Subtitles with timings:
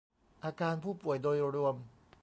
[0.43, 1.75] อาการผู้ป่วยโดยรวม